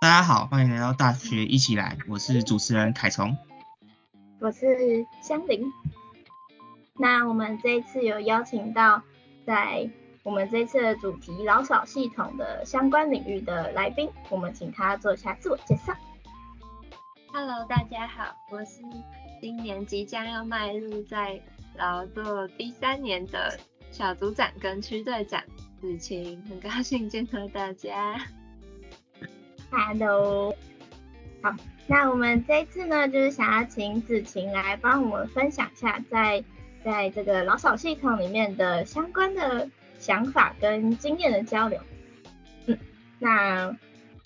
[0.00, 3.36] 大家好，欢迎来到大学一起来，我是主持人凯崇，
[4.40, 5.70] 我是香菱。
[6.96, 9.02] 那我们这一次有邀请到
[9.44, 9.90] 在
[10.22, 15.94] 我们这次的主题老少系统的相关领域的来宾，我们请他做一下自我介绍。
[17.34, 18.80] Hello，大家好，我是
[19.38, 21.38] 今年即将要迈入在
[21.76, 23.60] 劳作第三年的
[23.92, 25.42] 小组长跟区队长
[25.78, 28.18] 子晴，很高兴见到大家。
[29.72, 30.52] Hello，
[31.42, 31.54] 好，
[31.86, 36.42] 那我们这一次呢，就是想要请子晴来帮我们分享一下在
[36.84, 39.70] 在这个老少系统里面的相关的
[40.00, 41.80] 想法跟经验的交流。
[42.66, 42.76] 嗯，
[43.20, 43.76] 那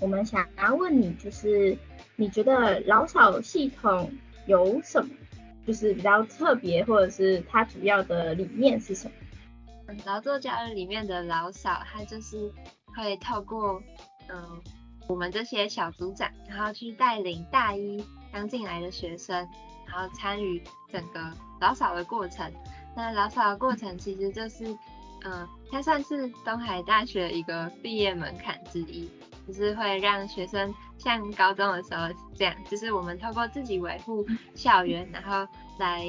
[0.00, 1.76] 我们想要问你，就是
[2.16, 4.10] 你觉得老少系统
[4.46, 5.10] 有什么，
[5.66, 9.14] 就是比较特别，或者是它主要的理念是什么？
[9.88, 12.50] 嗯，劳作教育里面的老少，它就是
[12.96, 13.82] 会透过
[14.28, 14.62] 嗯。
[15.06, 19.36] 我们这些小组长，然后去带领大一刚进来的学生，
[19.86, 21.20] 然后参与整个
[21.60, 22.50] 老少的过程。
[22.96, 24.64] 那老少的过程其实就是，
[25.24, 29.10] 嗯，它算是东海大学一个毕业门槛之一，
[29.46, 35.46] 就是会让学生像高中的时候这样，就是我们透过自己维护校园，然后
[35.78, 36.06] 来，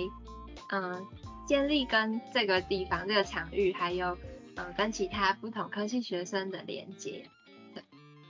[0.72, 1.06] 嗯，
[1.48, 4.18] 建立跟这个地方、这个场域，还有，
[4.56, 7.28] 嗯，跟其他不同科系学生的连接。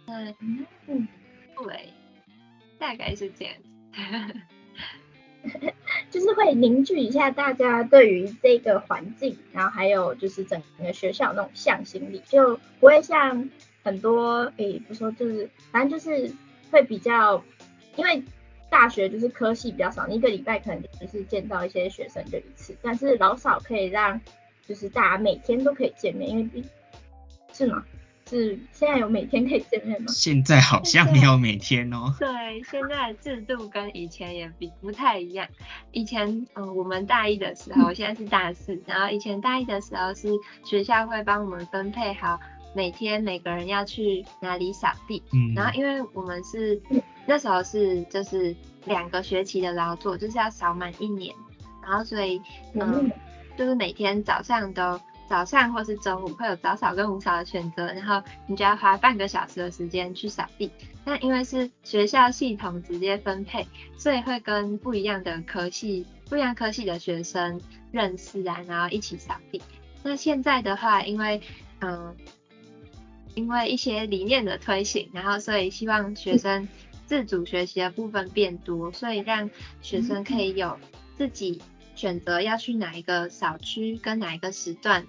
[0.07, 0.35] 嗯。
[0.87, 1.07] 嗯，
[1.63, 1.93] 对，
[2.77, 3.55] 大概是这样
[6.09, 13.49] 就是会凝聚一下大家对于这个环境，然后还有就是整个学校那种向心力，就不会像
[13.83, 16.31] 很多诶，不说就是，反正就是
[16.71, 17.43] 会比较，
[17.95, 18.23] 因为
[18.69, 24.19] 大学就是科系比较少，你一个礼拜可能就是见到一些学生就一次，但是老少可以让
[24.67, 26.63] 就是大家每天都可以见面，因为毕
[27.53, 27.85] 是吗？
[28.27, 30.07] 是现在有每天可以见面吗？
[30.09, 32.13] 现在好像没有每天哦。
[32.19, 32.27] 对，
[32.63, 35.47] 现在制度跟以前也比不太一样。
[35.91, 40.29] 以前，嗯，我们大一的时候， 现在是大四，然后以前大一的时候是
[40.63, 42.39] 学校会帮我们分配好
[42.73, 45.21] 每天每个人要去哪里扫地。
[45.31, 45.53] 嗯。
[45.53, 46.81] 然后因为我们是
[47.27, 48.55] 那时候是就是
[48.85, 51.31] 两个学期的劳作，就是要扫满一年，
[51.83, 52.41] 然后所以
[52.73, 53.11] 嗯，
[53.55, 54.99] 就是每天早上都。
[55.27, 60.71] 早上或是中午会有早扫跟午扫的选择，然后你就要花半个小时的时间去扫地。
[61.03, 67.59] 那因为是学校系统直接分配，所以会跟不一样的科系、不一样科系的学生
[67.91, 69.61] 认识啊，然后一起扫地。
[70.03, 71.41] 那现在的话，因为
[71.81, 72.15] 嗯，
[73.33, 76.67] 因为一些理念的推行，然后所以希望学生
[77.05, 79.49] 自主学习的部分变多，所以让
[79.81, 80.77] 学生可以有
[81.17, 81.61] 自己
[81.95, 85.05] 选择要去哪一个扫区跟哪一个时段。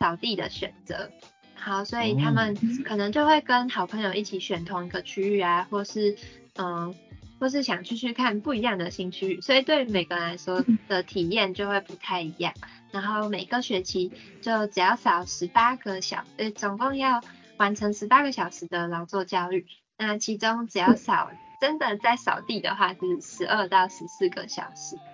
[0.00, 1.10] 扫地的选择，
[1.54, 6.16] 好，所以他们可能就会跟好朋友一起选同一个区域啊，或是
[6.56, 6.94] 嗯，
[7.38, 12.52] 或是想去去看不一样的新区域，所以对每个人来说的体验就会不太一样。
[12.90, 14.12] 然后每个学期
[14.42, 17.22] 就只要扫十八个小，呃，总共要
[17.56, 19.64] 完成十八个小时的劳作教育。
[19.96, 21.30] 那其中只要扫
[21.60, 25.13] 真的在扫地的话是十二到十四个小时，对，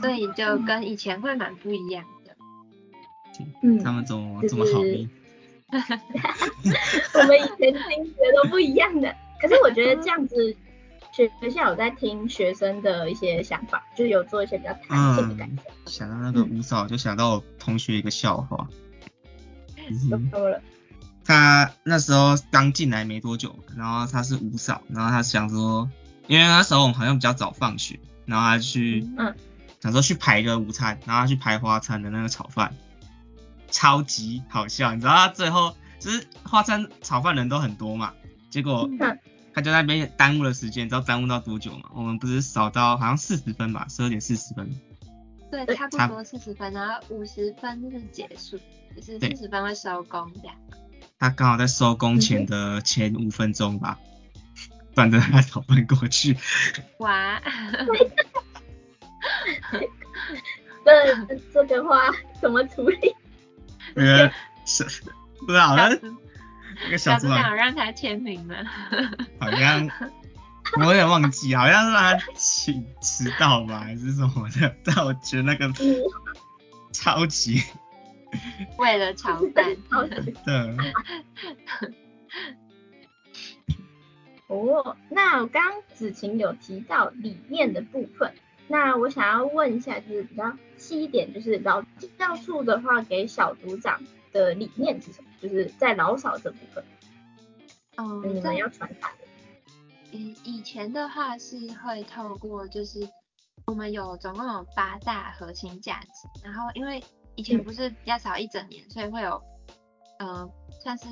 [0.00, 2.36] 所以就跟以前会蛮不一样的。
[3.62, 5.08] 嗯，他们怎么这么好命？
[5.70, 10.56] 我们以前听学都不一样的，可是我觉得这样子
[11.12, 15.58] 学学校有在听学生的一些想法，就是有做一些比较弹性的改善。
[15.86, 18.68] 想到那个五嫂，就想到我同学一个笑话。
[20.10, 20.60] 怎么了？
[21.24, 25.90] 他那时候刚进来没多久，然后他是五嫂，然后他想说，
[26.28, 29.34] 因为那时候我们好像比较早放学，然后他去，嗯，
[29.80, 32.74] 想说去排个午餐，然后他去排花餐的那个炒饭。
[33.68, 38.14] 超级好笑，你知道他最后就是花餐炒饭人都很多嘛，
[38.48, 38.88] 结果
[39.52, 41.90] 他就那边耽误了时间，你知道耽误到多久吗？
[41.92, 44.70] 我们不是扫到好像四十分吧，十二点四十分。
[45.50, 48.56] 对，差不多四十分，然后五十分是结束，
[48.94, 50.56] 就是四十分会收工这样。
[51.18, 53.98] 他刚好在收工前的前五分钟吧，
[54.94, 56.36] 端着他炒饭过去。
[56.98, 57.42] 哇。
[60.84, 62.10] 这这个话
[62.40, 63.14] 怎么处理？
[63.94, 64.32] 那个
[64.64, 64.84] 是，
[65.40, 65.90] 不知道，好像
[66.84, 68.54] 那个小组长让他签名的，
[69.40, 69.88] 好像
[70.78, 75.72] 我有点忘记，好像是他请迟到吧，还是什么的，但我觉得那个
[76.92, 77.62] 超级
[78.78, 79.76] 为了炒饭，
[80.44, 80.76] 对。
[84.48, 88.32] 哦，那我刚子晴有提到理念的部分，
[88.68, 90.56] 那我想要问一下，就是比较。
[90.78, 91.82] 细一点，就是劳
[92.18, 93.98] 教处的话，给小组长
[94.30, 95.30] 的理念是什么？
[95.40, 96.84] 就是在老少这部分，
[97.96, 99.16] 嗯，你们要传达的。
[100.12, 103.08] 以以前的话是会透过就是
[103.64, 107.02] 我们有总共有八大核心价值，然后因为
[107.36, 109.42] 以前不是要少一整年，所以会有
[110.18, 110.46] 呃
[110.82, 111.06] 算是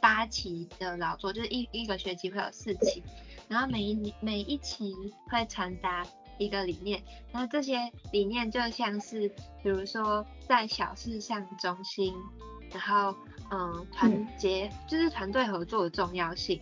[0.00, 3.02] 八期的劳作，就是一一个学期会有四期，
[3.46, 4.94] 然后每一每一期
[5.30, 6.02] 会传达
[6.42, 7.02] 一个理念，
[7.32, 9.28] 那这些理念就像是
[9.62, 12.14] 比如说在小事上中心，
[12.70, 13.14] 然后
[13.50, 16.60] 嗯团结就是团队合作的重要性。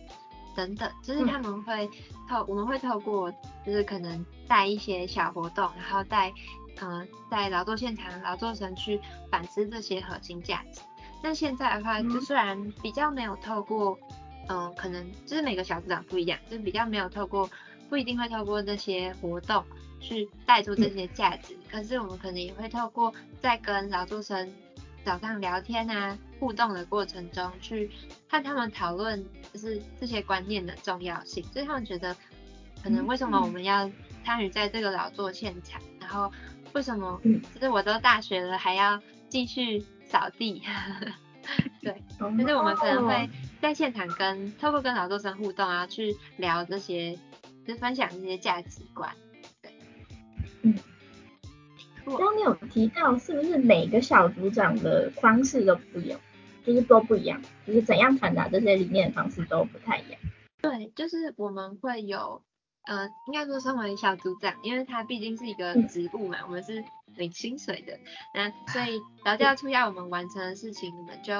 [0.53, 1.89] 等等，就是他们会
[2.27, 3.31] 透，我们会透过，
[3.65, 6.29] 就是可能带一些小活动，然后带，
[6.81, 8.99] 嗯，在劳作现场，劳作生去
[9.29, 10.81] 反思这些核心价值。
[11.23, 13.97] 那现在的话，就虽然比较没有透过，
[14.49, 17.49] 嗯，可能就是每个小组长不一样，就比较没有透过，
[17.91, 19.61] 不一定会透过这些活动
[19.99, 24.49] 去带出这些价值，可是我们可能也会透过在跟劳作生。
[25.03, 27.89] 早上聊天啊，互动的过程中，去
[28.29, 31.43] 看他们讨论，就是这些观念的重要性。
[31.51, 32.15] 所以他们觉得，
[32.83, 33.89] 可能为什么我们要
[34.23, 36.31] 参与在这个劳作现场，然后
[36.73, 37.19] 为什么，
[37.55, 40.61] 就是我都大学了还要继续扫地，
[41.81, 43.27] 对，就是我们可能会
[43.59, 47.17] 在现场跟透过跟劳作生互动啊，去聊这些，
[47.67, 49.13] 就分享这些价值观，
[49.61, 49.71] 对，
[50.63, 50.75] 嗯。
[52.03, 56.19] 刚刚你有提到，是不是每个小组长的方式都不一样，
[56.65, 60.19] 就是都不一样，就是怎样传达这些理念的方式都不太一样。
[60.61, 62.43] 对，就是我们会有，
[62.87, 66.83] 呃，应该说身为小组长，因为他毕竟是一个职务嘛，我们是
[67.15, 67.97] 领薪水的，
[68.33, 71.31] 那所以 劳教处要我们完成的事情，我们就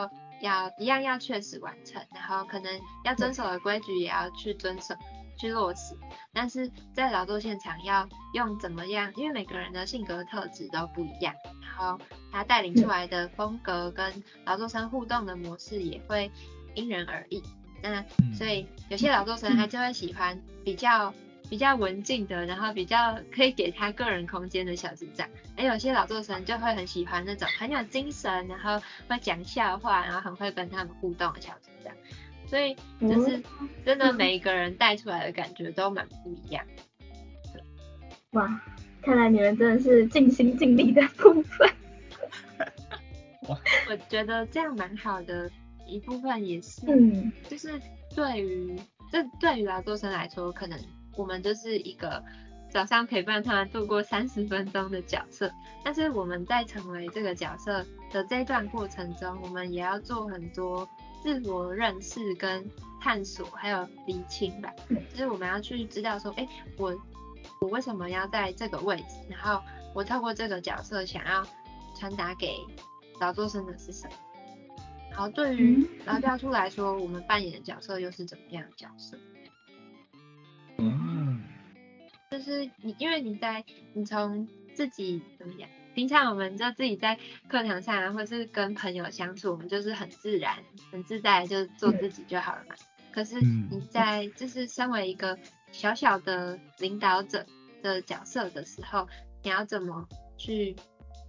[0.42, 4.94] 要一样要确实完成，然后可能要遵守的规矩也要去遵守。
[5.42, 5.98] 去落实，
[6.32, 9.12] 但是在劳作现场要用怎么样？
[9.16, 11.34] 因为每个人的性格特质都不一样，
[11.64, 12.00] 然后
[12.32, 16.30] 他带领出来的风格跟劳作生互动的模式也会
[16.76, 17.42] 因人而异。
[17.82, 18.06] 那
[18.36, 21.12] 所以有些劳作生他就会喜欢比较
[21.50, 25.28] 比较文静的，然后比较可以给他个人空间的小组长，
[25.58, 28.80] 而有些劳作生就会很喜欢那种很有精神，然后
[29.10, 31.92] 会讲笑话，然后很会跟他们互动的小组长。
[32.52, 33.42] 所以就是
[33.86, 36.62] 真的每一个人带出来的感觉都蛮不一样。
[38.32, 38.62] 哇，
[39.02, 41.70] 看来你们真的是尽心尽力的部分。
[43.48, 43.58] 哇，
[43.90, 45.50] 我觉得这样蛮好的，
[45.88, 47.80] 一部分也是，嗯，就是
[48.14, 48.78] 对于
[49.10, 50.78] 这对于劳作生来说，可能
[51.16, 52.22] 我们就是一个
[52.70, 55.50] 早上陪伴他度过三十分钟的角色，
[55.86, 60.86] 但是我们在成为这个角色的这段过程中，我们也要做很多。
[61.22, 62.70] 自我认识跟
[63.00, 64.74] 探索，还有理清吧，
[65.12, 66.48] 就是我们要去知道说，哎，
[66.78, 67.00] 我
[67.60, 69.16] 我为什么要在这个位置？
[69.30, 69.62] 然后
[69.94, 71.46] 我透过这个角色想要
[71.96, 72.58] 传达给
[73.20, 74.14] 劳作生的是什么？
[75.12, 79.18] 然后对于劳教处来说，我们扮演的角色又是怎么样的角色？
[80.78, 81.44] 嗯，
[82.32, 83.64] 就是你，因为你在
[83.94, 85.70] 你从自己怎么样？
[85.94, 87.18] 平常我们就自己在
[87.48, 90.58] 课堂上啊，或是跟朋友相处，我们就是很自然、
[90.92, 92.76] 很自在，就做自己就好了嘛。
[93.12, 95.38] 可是你在就是身为一个
[95.72, 97.46] 小小的领导者
[97.84, 99.08] 的角色的时候，
[99.44, 100.08] 你要怎么
[100.38, 100.76] 去，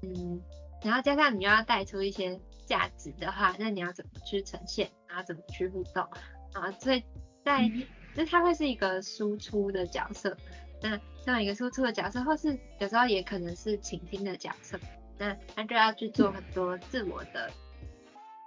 [0.03, 0.41] 嗯，
[0.83, 6.05] 然后加上你又要带出一些价值的话，那你要怎么去呈现，然后怎么去互动
[6.53, 6.71] 啊？
[6.79, 7.03] 所以
[7.45, 7.69] 在
[8.15, 10.37] 就它会是一个输出的角色。
[10.83, 14.79] 那这样一个输出的角色，或是有时候也可能是倾听的角色，
[15.17, 17.49] 那他就要去做很多自我的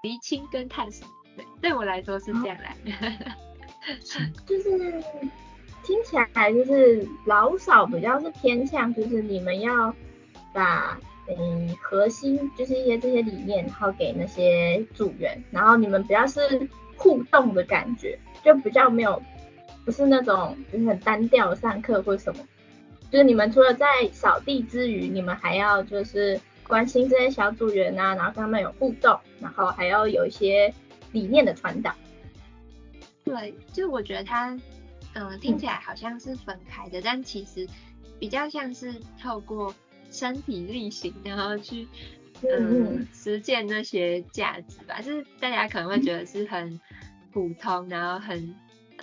[0.04, 1.08] 厘清跟探索。
[1.38, 2.76] 对，对我来说是这样来。
[4.46, 5.02] 就是
[5.84, 9.96] 听起来就是老少比较是偏向，就是你们要
[10.54, 11.00] 把
[11.30, 19.22] 嗯核心就是一些这些理念，然后给那些组员，然后你们比较是互动的感觉，就比较没有。
[19.86, 22.44] 不是那种就是很单调上课或什么，
[23.12, 30.74] 就是你们除了在扫地之余，你们还要就是关心这些小组员啊，然后跟他们有互动，然后还要有一些
[31.12, 31.94] 理念的传导。
[33.24, 34.58] 对，就我觉得他，
[35.14, 37.68] 嗯，听起来好像是分开的，但其实
[38.20, 39.72] 比较像是透过
[40.10, 41.88] 身体力行，然后去
[42.42, 45.00] 嗯实践那些价值吧。
[45.00, 46.82] 就是大家可能会觉得是很
[47.32, 48.56] 普通，然后很。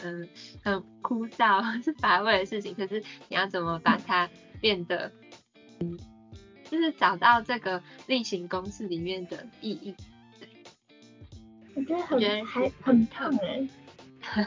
[0.03, 0.29] 嗯，
[0.65, 4.29] 很枯燥 是乏味的事情，可是你要怎么把它
[4.61, 5.13] 变得，
[5.81, 5.99] 嗯，
[6.71, 9.95] 就是找到这个例行公事里面的意义。
[10.41, 10.49] 对，
[11.75, 13.69] 我觉得很还很烫哎，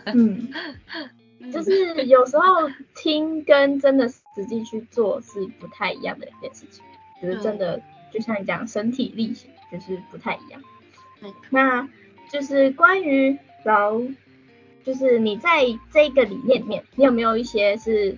[0.08, 0.52] 嗯，
[1.52, 6.84] 就是有时候听跟真的实际去做是不太一样的两件事情，
[7.22, 10.62] 就是真的就像你讲身体力行，就是不太一样。
[11.50, 11.88] 那
[12.30, 14.02] 就是关于劳。
[14.86, 18.18] 就是你在这个理念里面，你有没有一些是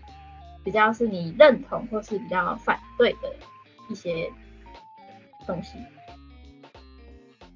[0.64, 3.34] 比较是你认同或是比较反对的
[3.90, 4.30] 一些
[5.46, 5.78] 东西？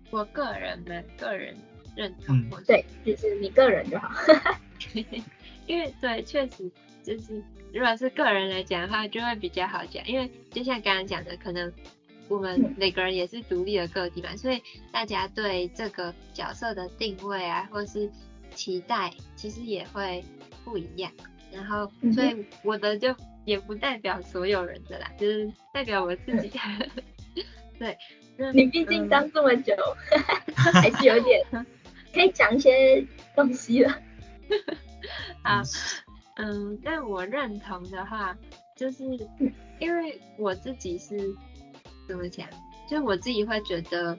[0.10, 1.56] 我个人的个人
[1.96, 4.10] 认同，对，就是你个人就好。
[5.68, 6.70] 因为对，确实
[7.04, 7.42] 就是
[7.74, 10.06] 如果是个人来讲的话，就会比较好讲。
[10.08, 11.72] 因为就像刚刚讲的，可能
[12.28, 18.10] 我们每个人也是独立的个体嘛，所以大家对这个角色的定位啊，或是
[18.56, 20.24] 期待，其实也会
[20.64, 21.12] 不一样。
[21.52, 23.16] 然后，所以我的就
[23.46, 26.52] 也不代表所有人的啦，就是代表我自己。
[27.78, 27.98] 对。
[28.56, 29.76] 你毕竟当这么久，
[30.56, 31.46] 还是有点
[32.12, 33.06] 可以讲一些
[33.36, 34.02] 东西了。
[35.44, 35.62] 啊，
[36.38, 38.36] 嗯，但我认同的话，
[38.76, 39.04] 就是
[39.80, 41.16] 因为我自己是
[42.08, 42.48] 怎么讲，
[42.90, 44.18] 就我自己会觉得，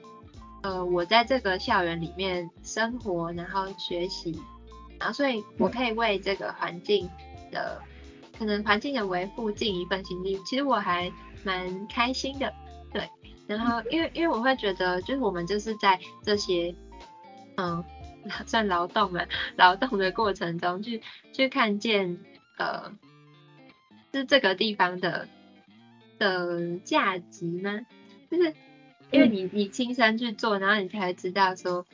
[0.63, 4.41] 呃，我在这个校园里面生活，然后学习，
[4.99, 7.09] 然后所以我可以为这个环境
[7.51, 7.81] 的
[8.39, 11.11] 可能环境的维护尽一份心力，其实我还
[11.43, 12.51] 蛮开心的，
[12.91, 13.07] 对。
[13.45, 16.73] 然后，因为因为我会觉得，就是我们就是在这些，
[17.57, 17.83] 嗯，
[18.45, 19.25] 算劳动嘛，
[19.57, 21.01] 劳动的过程中去
[21.33, 22.17] 去看见，
[22.57, 22.89] 呃，
[24.13, 25.27] 是这个地方的
[26.17, 27.81] 的价值吗？
[28.31, 28.53] 就是
[29.13, 31.85] 因为你你亲身去做，然后你才知道说，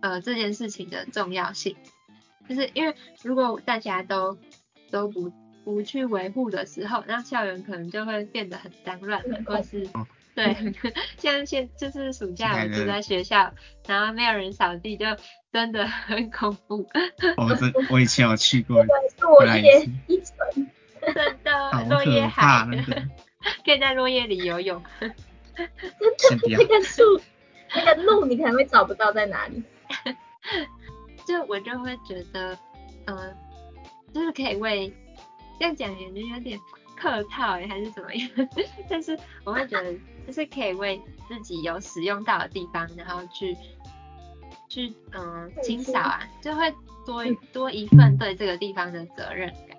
[0.00, 1.76] 呃，这件事情的重要性。
[2.48, 4.36] 就是因为如果大家都
[4.90, 5.30] 都不
[5.62, 9.88] 不去维护的时候，那校园可能就会变得很脏乱，或是。
[10.34, 10.56] 对，
[11.16, 13.54] 像现就是暑假我住在学校，
[13.86, 15.06] 然后没有人扫地，就
[15.52, 16.84] 真的很恐怖。
[17.38, 20.36] 我真我以前有去过，落叶一层，
[21.14, 22.66] 真的落叶海，
[23.64, 24.82] 可以在落叶里游泳。
[26.18, 27.20] 真的，那个树，
[27.74, 29.62] 那个路你可能会找不到在哪里。
[31.26, 32.58] 就我就会觉得，
[33.06, 33.34] 嗯，
[34.12, 34.92] 就是可以为
[35.58, 36.58] 这样讲，感觉有点
[36.96, 38.28] 客套哎，还是怎么样？
[38.88, 39.94] 但是我会觉得。
[40.26, 43.54] 就是可以为自己有使用到的地方，然后去
[44.70, 49.76] 去嗯清扫啊，就会多多一份对这个地方的责任感。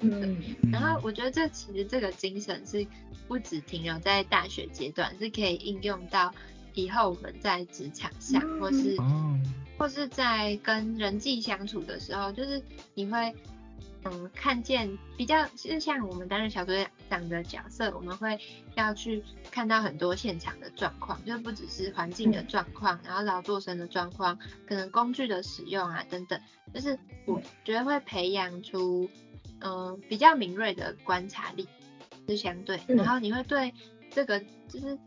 [0.00, 0.42] 嗯，
[0.72, 2.86] 然后我觉得这其实这个精神是
[3.28, 6.32] 不只停留在大学阶段，是可以应用到
[6.74, 8.96] 以后我们在职场上，或是
[9.78, 12.62] 或是在跟人际相处的时候，就是
[12.94, 13.34] 你会。
[14.06, 16.72] 嗯，看见比较是像我们担任小组
[17.08, 18.38] 长的角色，我们会
[18.74, 26.38] 要去看到很多现场的状况，就不只是环境的状况，然后劳作生的状况，可能工具的使用啊等等，
[26.74, 29.08] 就是我觉得会培养出
[29.60, 31.66] 嗯比较敏锐的观察力
[32.28, 33.72] 是相对，然后你会对
[34.10, 34.98] 这个就是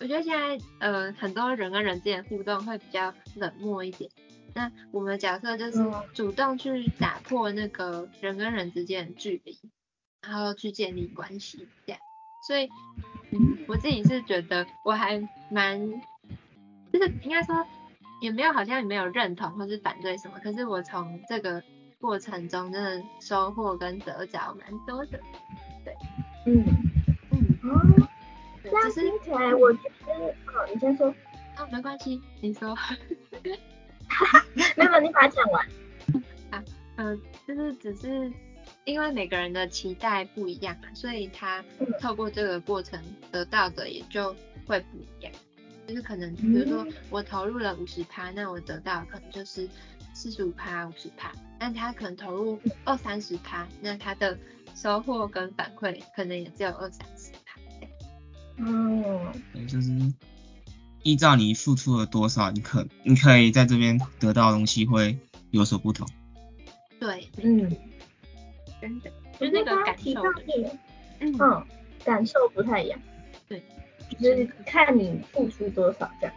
[0.00, 4.10] 我觉得现在呃很多人跟人之间互动会比较冷漠一点。
[4.54, 5.78] 那我们的角色就是
[6.12, 9.58] 主动去打破那个人跟人之间的距离，
[10.20, 12.00] 然后去建立关系，这样。
[12.46, 12.68] 所以，
[13.30, 15.18] 嗯，我自己是觉得我还
[15.50, 15.80] 蛮，
[16.92, 17.64] 就是应该说
[18.20, 21.62] 也没有好像也没有认同或是反对什么，可是我从这个
[21.98, 25.18] 过程中真的收获跟得着蛮多的。
[26.44, 26.64] 对，嗯。
[27.30, 27.70] 嗯。
[27.70, 28.08] 哦，
[28.62, 30.12] 这样听起来我觉得，
[30.52, 31.14] 哦，你先说。
[31.56, 32.76] 啊，没关系，你说。
[34.76, 35.66] 没有，你把它讲完。
[36.50, 36.64] 啊，
[36.96, 38.32] 嗯，就是只是
[38.84, 41.62] 因为每个人的期待不一样嘛，所以他
[42.00, 44.34] 透过这个过程得到的也就
[44.66, 45.32] 会不一样。
[45.86, 49.68] 就是可能，比如说我投入了五十趴，那我得到可能就是
[50.14, 51.32] 四十五趴、五十趴。
[51.58, 54.38] 但他可能投入二三十趴，那他的
[54.74, 57.60] 收获跟反馈可能也只有二三十趴。
[58.64, 59.90] 哦，对，就是。
[61.04, 65.18] 依照你付出了多少，你可你可以在这边得到的东西会
[65.50, 66.06] 有所不同。
[67.00, 67.68] 对，嗯，
[68.80, 69.10] 真的，
[69.40, 70.22] 就那个感受，
[71.18, 71.66] 嗯，
[72.04, 72.96] 感受不太一样。
[73.48, 73.60] 对，
[74.20, 76.36] 就是看你付出多少这样。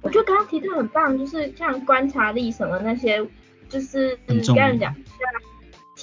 [0.00, 3.22] 我觉得刚刚提到很棒，就是像观察力什么那些，
[3.68, 4.96] 就是刚刚讲，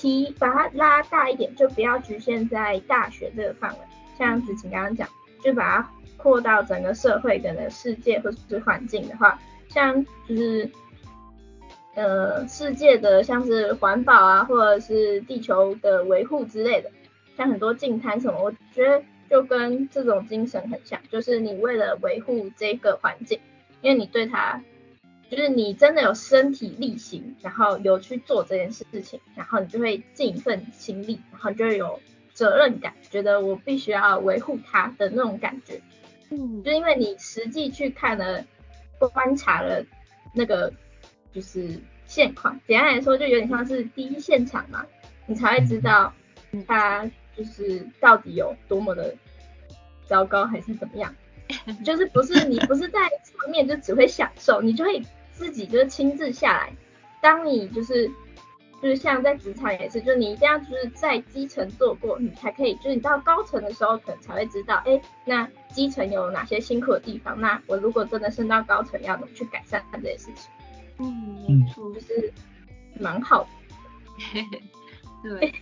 [0.05, 3.77] 提把它拉大一点，就不要局限在大学这个范围。
[4.17, 5.09] 像子晴刚刚讲，
[5.43, 5.91] 就把它。
[6.17, 10.67] 扩到整个社会、整个世界或者是环境的话，像就是
[11.93, 16.89] 呃世界的像是环保啊，或者是地球的维护之类的，
[17.37, 23.39] 像很多净滩什么，我觉得就跟这种精神很像，就是你为了维护这个环境，
[23.81, 24.59] 因为你对它，
[25.29, 31.99] 就是你真的有身体力行，然后有去做这件事情，然后你就会尽一份心力，然后就会有
[32.33, 35.81] 责任感，觉得我必须要维护它的那种感觉。
[36.29, 38.45] 嗯，就因为你实际去看了、
[39.13, 39.83] 观察了
[40.33, 40.71] 那个，
[41.33, 42.59] 就是现况。
[42.67, 44.85] 简单来说，就有点像是第一现场嘛，
[45.25, 46.13] 你才会知道
[46.67, 49.15] 他就是到底有多么的
[50.05, 51.15] 糟糕还是怎么样。
[51.85, 54.99] 就是不是你不是在上面就只会享受，你就会
[55.35, 56.73] 自己就是亲自下来。
[57.21, 58.07] 当你就是
[58.81, 67.39] 就是像在职场也是，就是你一定要就是在基层做过，你才可以就是你到高层的时候可能才会知道，哎，那基层有哪些辛苦的地方？
[67.39, 70.51] 那我如果真的升到高层，要怎么去改善这些事情？
[70.99, 72.31] 嗯，没错，就是
[72.99, 73.49] 蛮好的。
[75.23, 75.53] 对，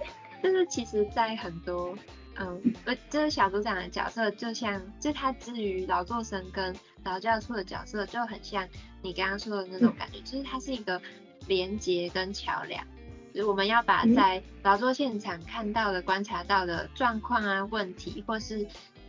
[0.44, 1.96] 就是其实，在很多
[2.36, 8.68] 嗯，呃，这是小组长的角色，就像就他至于劳作生跟劳教处的角色，就很像
[9.02, 11.02] 你刚刚说的那种感觉，就是他是一个
[11.48, 12.86] 连接跟桥梁，
[13.34, 18.68] 就是我们要把在劳作现场看到的、观察到的状况啊、问题，或是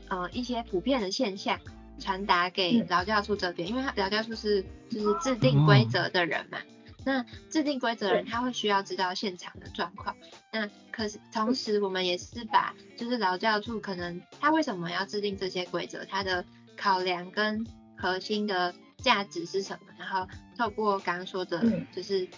[0.09, 1.59] 呃一些普遍的现象。
[2.00, 6.59] 传达给劳教处这边，因为他劳教处是就是制定规则的人嘛，
[7.05, 10.17] 那制定规则的人他会需要知道现场的状况，
[10.53, 16.45] 那可是同时我们也是把就是劳教处可能他为什么要制定这些规则，他的
[16.77, 21.63] 考量跟核心的价值是什么，然后透过刚刚说的
[21.95, 22.29] 就是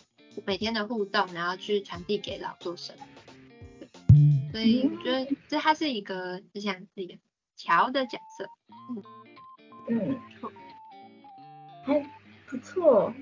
[0.45, 2.97] 每天的互动，然后去传递给劳作生，
[4.53, 7.15] 所以我觉得这他是一个就像是一个
[7.57, 8.49] 桥的角色，
[8.91, 9.03] 嗯。
[9.89, 10.19] 嗯，
[11.85, 12.05] 还
[12.49, 13.15] 不错，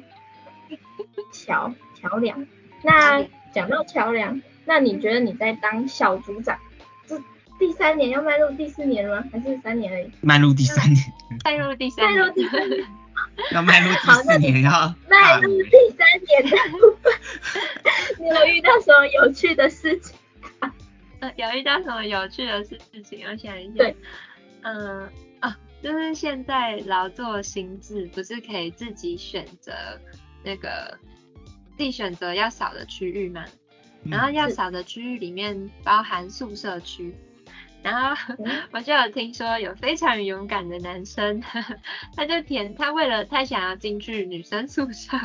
[1.33, 2.47] 桥桥梁。
[2.83, 6.59] 那讲到桥梁，那你觉得你在当小组长，
[7.07, 7.19] 这
[7.59, 9.29] 第三年要迈入第四年了吗？
[9.33, 10.11] 还是三年而已？
[10.21, 11.05] 迈入第三年。
[11.45, 12.05] 迈入第三。
[12.05, 12.61] 迈入第三。
[13.53, 14.95] 要迈入第四年要。
[15.09, 17.13] 迈入第三年的部分，
[18.21, 20.17] 你有遇到什么有趣的事情？
[21.21, 23.25] 呃，有遇到什么有趣的事情？
[23.27, 23.73] 我想一下。
[23.77, 23.97] 对。
[24.63, 25.09] 嗯
[25.41, 25.57] 啊。
[25.83, 29.73] 就是现在劳作心智不是可以自己选择
[30.45, 30.99] 那个
[31.77, 33.45] 自己选择要扫的区域嘛？
[34.05, 37.15] 然后要扫的区域里面包含宿舍区，
[37.83, 38.35] 然后
[38.71, 41.43] 我就有听说有非常勇敢的男生，
[42.15, 45.17] 他就填他为了他想要进去女生宿舍，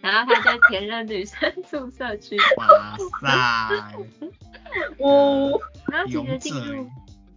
[0.00, 2.38] 然后他就填了女生宿舍区。
[2.56, 3.94] 哇塞！
[4.98, 6.88] 哦，然后其实进入。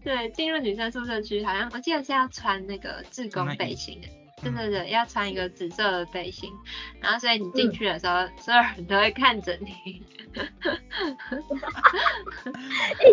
[0.02, 4.08] 对，进入女生宿舍区，好像我记得是要穿那个志工背心的，
[4.52, 6.52] 对对对，要穿一个紫色的背心，
[7.02, 10.04] 然后所以你进去的时候，所有人都会看着你。
[10.36, 10.50] 哎，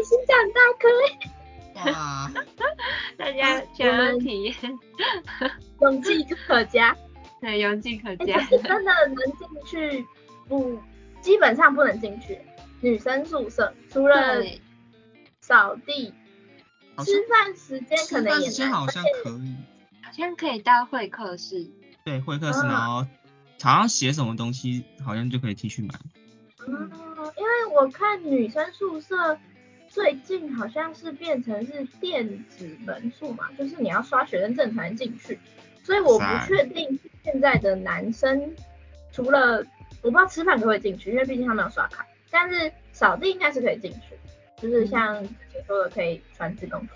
[0.03, 0.88] 心脏大颗！
[1.90, 2.31] 哇！
[3.16, 4.55] 大家想要体验，
[5.81, 6.97] 勇气可嘉。
[7.40, 8.38] 对，勇气可嘉。
[8.49, 10.07] 真的能进去？
[10.49, 10.79] 不，
[11.21, 12.38] 基本上不能进去
[12.81, 14.42] 女生宿舍，除了
[15.40, 16.12] 扫地。
[17.07, 19.72] 吃饭时间可能也，时间好像可以，好
[20.12, 21.68] 像可以到会客室。
[22.05, 23.07] 对，会客室，然后
[23.61, 25.94] 好像写什么东西，好像就可以进去买。
[26.66, 26.90] 嗯，
[27.37, 29.38] 因为我看女生宿舍
[29.88, 35.38] 最近好像是变成是电子门宿嘛，就是你要刷学生证才能进去，
[35.83, 38.55] 所以我不确定现在的男生
[39.11, 39.64] 除了
[40.03, 44.16] 我不知道吃饭可不可以进去，因为毕竟他们要刷卡，但是扫地应该是可以进去。
[44.57, 45.29] 就是像你
[45.66, 46.94] 说的，可以穿自动服，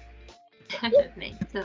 [1.17, 1.63] 没错，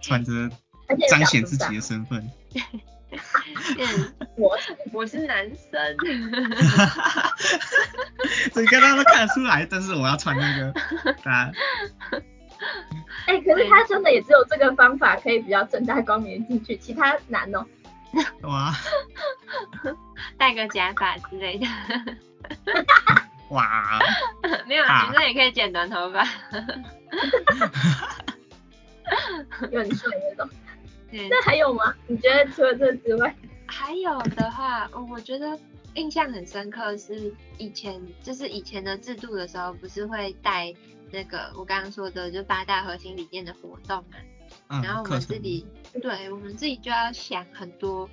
[0.00, 0.32] 穿着
[1.08, 2.30] 彰显自己的身份。
[4.36, 4.56] 我
[4.92, 5.96] 我是男生，
[8.52, 10.72] 所以刚刚都看得出来，但是我要穿那个
[11.30, 11.50] 啊。
[13.26, 17.66] 哎，可是他真的也只有这个方法可以比较正大光明进去，其他难哦。
[18.42, 18.74] 哇，
[20.38, 21.66] 戴个假发之类的。
[23.52, 23.98] 哇，
[24.66, 26.26] 没有，女生也可以剪短头发，
[29.70, 30.48] 有很帅那种。
[31.28, 31.94] 那还有吗？
[32.06, 33.34] 你觉得除了这之外？
[33.66, 35.58] 还有的话，我觉得
[35.94, 40.72] 印象很深刻是以前，就是以前的制度的时候，不是会带
[41.10, 44.16] 那个我刚刚说的就八大核心理念的活动嘛？
[44.68, 44.82] 嗯。
[44.82, 45.66] 然后我们自己，
[46.00, 48.08] 对我们自己就要想很多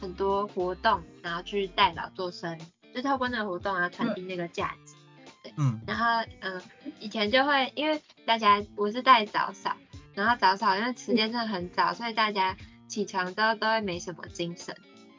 [0.00, 2.56] 很多活动，然后去带老做生。
[2.94, 4.83] 就透过那个活动啊，传递那个价值，
[5.44, 6.06] 对，嗯，然后
[6.40, 6.60] 嗯，
[6.98, 9.76] 以前就会因为大家我是带早扫，
[10.14, 12.56] 然后早扫因为时间真的很早，所以大家
[12.88, 14.74] 起床之后都会没什么精神，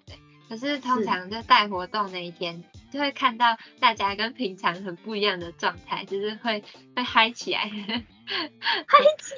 [0.06, 0.18] 对，
[0.50, 6.64] 可是通常就带活动那一天，就会看到大家跟平常很不一样的状态，就是会
[6.96, 9.36] 会嗨起来，嗨 起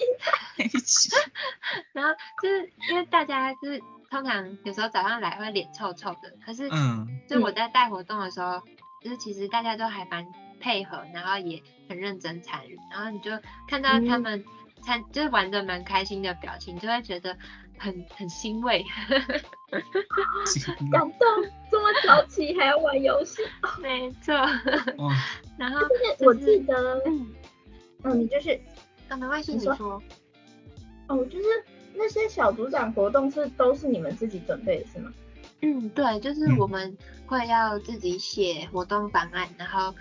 [0.58, 1.22] 来，起来，
[1.92, 3.82] 然后就是因为大家就是。
[4.10, 8.62] 通常有时候早上来会脸臭臭的，可是，嗯，就我在带活动的时候，
[9.04, 10.26] 就是其实大家都还蛮
[10.60, 13.32] 配合，然后也很认真参与，然后你就
[13.68, 14.44] 看到他们
[14.84, 17.36] 参就是玩的蛮开心的表情，就会觉得
[17.78, 18.84] 很很欣慰。
[20.92, 21.28] 感动，
[21.70, 23.42] 这么早起还要玩游戏，
[23.82, 24.34] 没错。
[25.58, 25.80] 然后
[26.20, 27.28] 我记得，嗯，
[28.04, 28.60] 嗯，你就是，
[29.10, 30.02] 啊，没关系，你说。
[31.08, 31.46] 哦，就是
[31.94, 35.12] 那些小组长活动是都是你们自己准备的是吗？
[35.62, 39.94] 嗯，对，就是我们会要自己写活动方案，然后，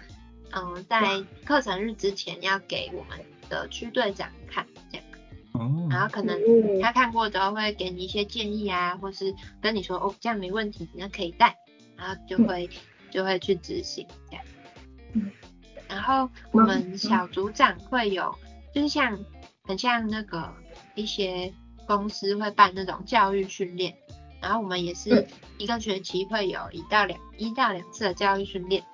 [0.53, 5.07] 嗯，在课程日之前要给我们的区队长看，这样。
[5.53, 5.89] 哦。
[5.91, 6.41] 然后可能
[6.81, 11.57] 他看过之后会给你一些建议啊，或是跟你说哦这样没问题，那可以带，
[11.97, 12.69] 然后就会
[13.11, 14.45] 就会去执行这样。
[15.13, 15.31] 嗯。
[15.89, 18.35] 然后我们小组长会有，
[18.75, 19.19] 就是像
[19.65, 20.53] 很像那个
[20.95, 21.53] 一些
[21.87, 23.97] 公司会办那种教育训练。
[24.43, 25.27] 然后我们也是
[25.59, 28.85] 一个学期会有一到两一到两次的教育训练，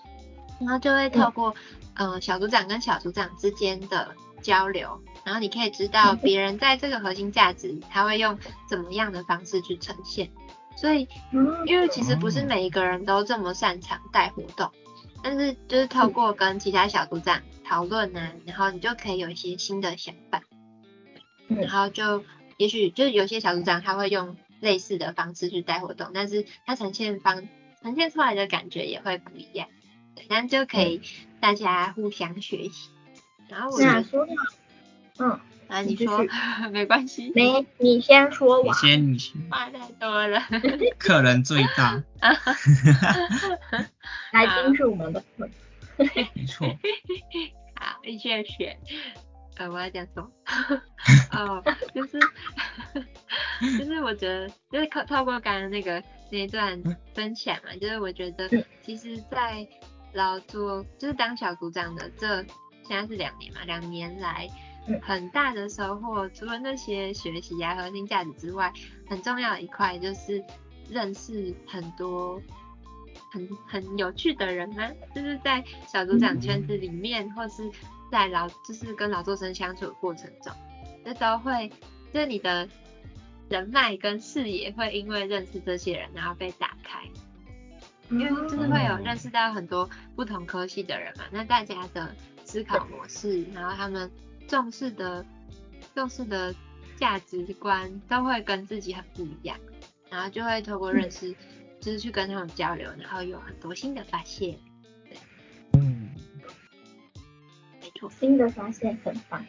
[0.64, 1.54] 然后就会透过
[1.94, 10.30] 呃小组长跟小组长之间的交流，然后你可以知道别人在这个核心价值他会用怎么样的方式去呈现。
[10.76, 11.06] 所以
[11.66, 14.70] 因为其实不是每一个人都这么擅长带活动，
[15.22, 20.42] 但是就是透过跟其他小组长讨论啊，然后你就可以有一些新的想法，
[21.48, 22.24] 然后就
[22.56, 24.36] 也许就是有些小组长他会用。
[24.62, 27.48] 类似的方式去带活动，但是他呈现方
[27.82, 29.66] 呈现出来的感觉也会不一样，
[30.14, 31.00] 对，但就可以
[31.40, 32.90] 大家互相学习。
[33.48, 34.32] 然后我说的，
[35.18, 36.24] 嗯，啊，你说
[36.72, 40.40] 没关系，没，你先说，你先，你先，话太多了，
[40.98, 42.02] 客人最大，
[44.32, 45.22] 来宾是我们的，
[45.96, 46.66] 没错，
[47.74, 48.78] 好，谢谢。
[49.58, 50.30] 呃，我要讲什么？
[51.32, 51.62] 哦，
[51.94, 52.18] 就是
[53.78, 56.82] 就是我觉得，就是透透过刚刚那个那一段
[57.14, 58.48] 分享嘛，就是我觉得，
[58.82, 59.68] 其实，在
[60.12, 62.42] 劳作就是当小组长的这
[62.84, 64.48] 现在是两年嘛，两年来
[65.00, 68.72] 很大的收获，除了那些学习啊核心价值之外，
[69.08, 70.42] 很重要一块就是
[70.88, 72.40] 认识很多
[73.30, 77.70] 很很有趣的人啊，就是在小组长圈子里面或是。
[78.12, 80.52] 在老就是跟劳作生相处的过程中，
[81.02, 81.66] 这都会
[82.12, 82.68] 就是你的
[83.48, 87.08] 人脉跟视野会因为认识这些人然后被打开，
[88.10, 94.10] 因为就是会有认识到很多不同科系的人嘛，那大家的思考模式，然后他们
[94.46, 95.24] 重视的
[95.94, 96.54] 重视的
[96.96, 99.56] 价值观都会跟自己很不一样，
[100.10, 101.34] 然后就会透过认识
[101.80, 104.56] 就是去跟他们交流，然后有很多新的发现
[105.08, 105.16] 对。
[105.72, 106.10] 嗯。
[108.00, 108.10] 有。
[108.10, 109.44] 新的发现很棒。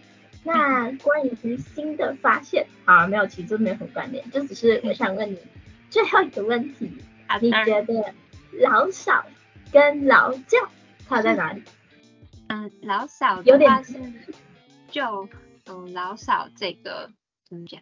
[0.46, 5.38] 那关于新的发现啊，没有，其实没有很关联，就只是我想问你
[5.90, 6.92] 最后一个问题：
[7.42, 8.14] 你觉得
[8.60, 9.26] 老少
[9.72, 10.70] 跟老教
[11.08, 11.64] 差在哪里？
[12.48, 14.00] 嗯，老少有点是
[14.90, 15.28] 就
[15.66, 17.12] 嗯老少这个
[17.48, 17.82] 怎么讲？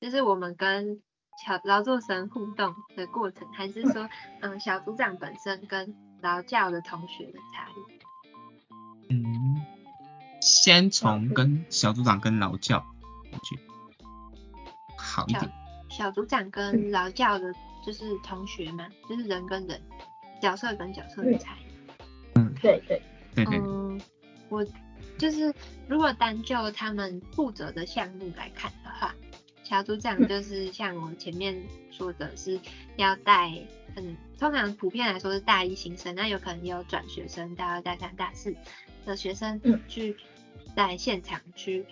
[0.00, 1.00] 就是我们跟
[1.46, 4.08] 小劳作生互动的过程，还是说
[4.40, 9.14] 嗯小组长本身跟劳教的同学的差异？
[9.14, 9.66] 嗯。
[10.40, 12.84] 先从跟小组长跟劳教
[13.44, 13.56] 去
[14.98, 15.48] 好一点。
[15.88, 17.54] 小组长跟劳教的
[17.86, 19.80] 就是同学嘛，就是人跟人
[20.42, 21.94] 角色跟角色的差异。
[22.34, 23.00] 嗯，对对
[23.34, 23.58] 对对。
[23.58, 23.98] 嗯，
[24.50, 24.62] 我
[25.16, 25.54] 就是
[25.88, 29.14] 如果单就他们负责的项目来看的话，
[29.62, 31.58] 小组长就是像我前面
[31.90, 32.60] 说的是
[32.96, 33.52] 要带，
[33.96, 38.54] 嗯，通常普遍来说是大一新生，那有可能也有转学生，大二、大三、大四
[39.06, 40.16] 的学生去。
[40.74, 41.84] 在现场去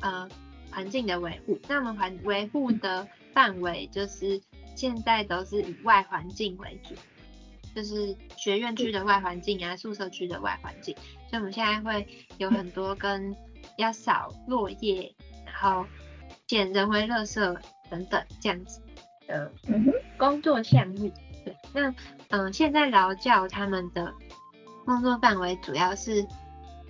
[0.00, 0.28] 呃
[0.70, 4.38] 环境的维护，那我们环维护的范围就是
[4.74, 6.94] 现在都是以外环境为主，
[7.76, 10.96] 就是学院区的外环境啊，宿舍区的外环境，
[11.28, 12.08] 所以我们现在会
[12.38, 13.36] 有很多跟
[13.76, 15.86] 要扫落叶，然后
[16.48, 17.58] 捡人为垃圾
[17.90, 18.80] 等等这样子
[19.28, 19.52] 的
[20.16, 21.12] 工作项目。
[21.44, 21.94] 对，那
[22.30, 24.12] 嗯现在劳教他们的
[24.84, 26.26] 工作范围主要是。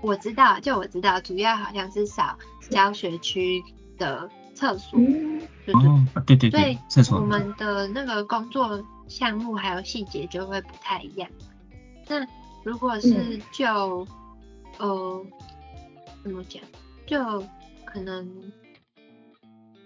[0.03, 3.65] 我知道，就我知道，主要好像是扫教学区
[3.97, 5.01] 的厕所，
[6.27, 6.79] 对对对。
[7.13, 11.29] 我们的那个工作项目还有细节就会不太一样。
[12.09, 12.27] 那
[12.65, 14.07] 如果是就
[14.79, 15.27] 呃
[16.23, 16.63] 怎么讲，
[17.07, 17.45] 就
[17.85, 18.53] 可能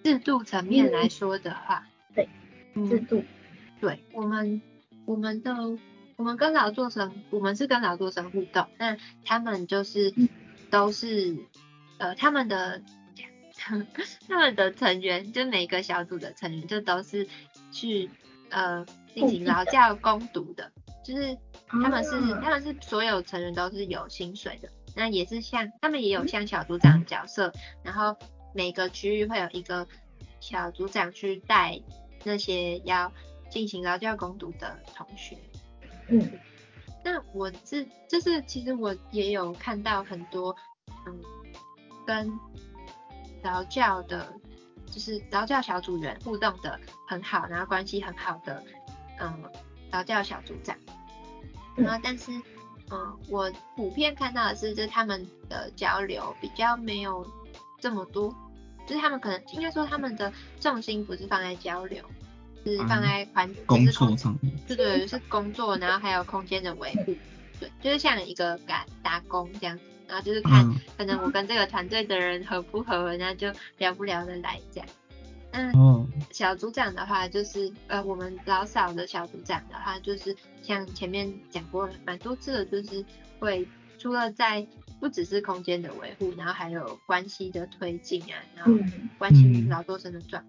[0.04, 2.28] 制度层面来说的话，对，
[2.74, 3.22] 制度，
[3.80, 4.60] 对我们
[5.06, 5.54] 我们的。
[6.16, 10.12] 我们跟劳作生，我们是跟劳作生互动，那他们就是
[10.68, 11.34] 都是
[11.96, 12.82] 呃他们的
[14.28, 17.28] 他们的成员，就每个小组的成员，就都是
[17.70, 18.08] 去
[18.48, 20.72] 呃进行劳教攻读的，
[21.04, 21.36] 就是
[21.68, 27.52] 他们是他们是所有成员都是有薪水的，那也是像他们也有像小组长角色，
[27.84, 28.16] 然后
[28.54, 29.86] 每个区域会有一个
[30.40, 31.80] 小组长去带
[32.24, 33.12] 那些要
[33.50, 35.36] 进行劳教攻读的同学。
[36.08, 36.30] 嗯，
[37.04, 40.56] 那我是就是其实我也有看到很多
[41.06, 41.20] 嗯
[42.06, 42.30] 跟
[43.42, 44.33] 劳教的，
[44.87, 48.62] 就是劳教小组员互动的很好，然后关系很好的
[49.20, 49.42] 嗯
[49.90, 50.76] 劳教小组长。
[51.76, 52.31] 然后但是
[52.90, 57.26] 嗯我普遍看到的是，就是他们的交流比较没有
[57.81, 58.35] 这么多，
[58.87, 62.05] 就是他们可能应该说他们的重心不是放在交流。
[62.62, 67.16] 是放在环工作上面，对对，是工作，然后还有空间的维护，
[67.59, 70.68] 对，就是像一个打打工这样子，然后就是看
[70.98, 74.88] 可能我跟这个团队的人合不合，那就聊不聊得来这样。
[75.52, 83.04] 嗯，小组长的话就是呃，我们老少的小组长的话就是像前面讲过蛮多次的，就是
[83.38, 83.66] 会
[83.98, 84.66] 除了在
[85.00, 88.72] 不只是空间的维护，然后还有关系的推进啊，然后
[89.18, 90.44] 关心劳作生的状。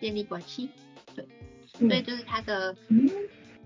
[0.00, 0.70] 建立关系，
[1.14, 1.28] 对，
[1.74, 2.74] 所以就是他的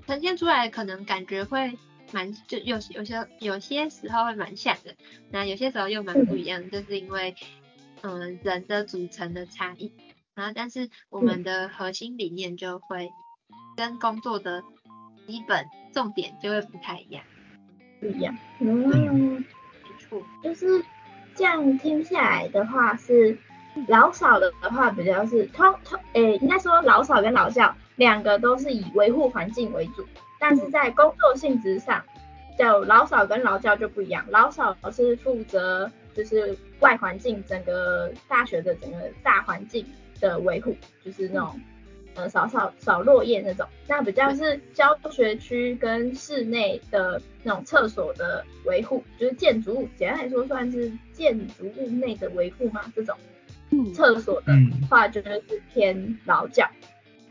[0.05, 1.79] 呈现出来，可能感觉会
[2.13, 4.95] 蛮就有有些有些时候会蛮像的，
[5.31, 7.35] 那有些时候又蛮不一样，就是因为
[8.03, 9.93] 嗯人的组成的差异，
[10.35, 13.11] 然后但是我们的核心理念就会
[13.77, 14.63] 跟工作的
[15.27, 17.25] 基本重点就会不太一样，
[18.01, 19.45] 不一样，嗯，没。
[19.99, 20.85] 错，就是
[21.35, 23.39] 这样听下来的话是。
[23.89, 30.07] 老少的话比较是通通，诶，应该说老少跟老教两个都是以维护环境为主，
[30.47, 32.05] 但是在工作性质上，
[32.59, 34.23] 就老嫂跟老教就不一样。
[34.29, 39.87] 老嫂是负责就是外环境整个大学的整个大环境
[40.21, 41.59] 的维护，就是那种
[42.15, 43.67] 呃扫扫扫落叶那种。
[43.89, 52.83] 那比较是教学区跟室内的那种厕所的维护，就是建筑物，简单来说算是建筑物内的维护吗？
[52.95, 53.17] 这种。
[53.93, 54.53] 厕所的
[54.89, 56.69] 话就是偏劳教，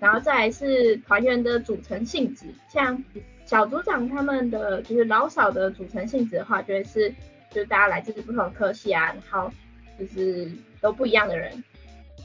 [0.04, 3.02] 然后再来是团员的组成性质，像
[3.46, 7.10] 小组长他们的就是老少的组成性质的话，就会是
[7.50, 9.50] 就是大家来自不同科系啊，然后
[9.98, 11.64] 就是都不一样的人，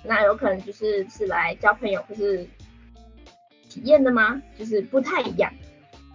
[0.03, 2.45] 那有可能就是是来交朋友或是
[3.69, 4.43] 体验的吗？
[4.59, 5.49] 就是不太一样。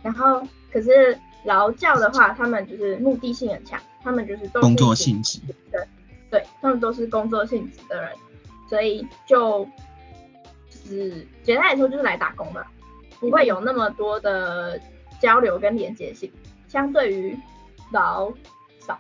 [0.02, 5.39] 然后可是劳教的话，他们就是目的性很强，他们就是工作性质。
[5.71, 5.82] 对。
[6.30, 8.12] 对他们都是工作性质的人，
[8.67, 9.69] 所以就
[10.84, 12.65] 就是简单来说就是来打工的，
[13.19, 14.80] 不会有那么多的
[15.19, 16.32] 交流跟连接性。
[16.67, 17.38] 相对于
[17.91, 18.32] 劳
[18.80, 19.00] 少，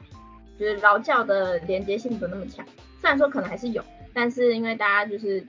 [0.57, 2.65] 就是劳教的连接性不那么强。
[2.99, 5.47] 虽然说可能还是有，但是因为大家就是简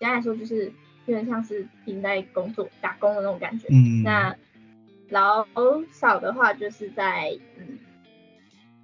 [0.00, 0.66] 单来说就是
[1.06, 3.68] 有点像是停在工作打工的那种感觉。
[3.70, 4.02] 嗯。
[4.02, 4.36] 那
[5.08, 5.46] 劳
[5.92, 7.78] 少的话就是在嗯，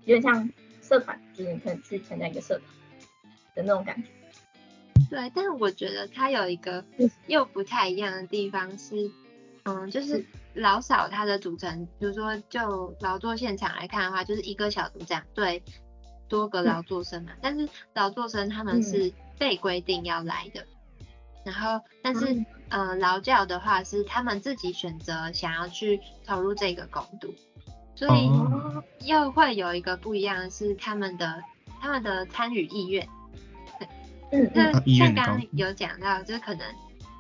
[0.05, 0.51] 有点像。
[0.83, 2.65] 社团就是你可以去参加一个社团
[3.55, 4.09] 的那种感觉。
[5.13, 6.83] 对，但是我觉得它有一个
[7.27, 9.11] 又不太一样的地方是，
[9.65, 15.63] 嗯，就是老少它的组成，比如说就劳作现场来看的话，就是一个小组长对
[16.29, 17.33] 多个劳作生嘛。
[17.43, 20.65] 但是劳作生他们是被规定要来的，
[21.45, 27.35] 然后但是呃劳教的话是他们自己选择想要去投入这个工读。
[27.95, 28.31] 所以
[29.07, 31.43] 又会有一个不一样的是他们的
[31.83, 33.07] 他们的参与意愿，
[34.33, 36.67] 嗯，那像刚刚有讲到，就是可能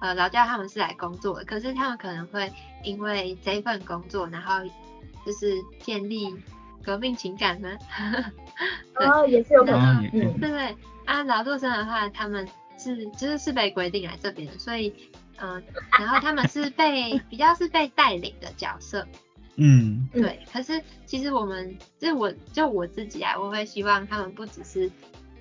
[0.00, 2.50] 呃劳教他们是来工作的，可是他们可能会
[2.82, 4.64] 因为这份工作，然后
[5.24, 6.34] 就是建立
[6.82, 7.76] 革命情感呢，
[8.96, 12.48] 哦，也是有可能，嗯，对对，啊劳作生的话，他们
[12.78, 14.92] 是就是是被规定来这边的，所以
[15.38, 15.62] 嗯，
[15.98, 19.06] 然后他们是被比较是被带领的角色。
[19.56, 20.40] 嗯，对。
[20.50, 24.90] 可是其实我们就我就我自己啊，我会希望他们不只是